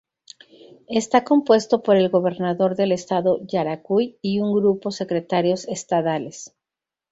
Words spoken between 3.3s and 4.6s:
Yaracuy y un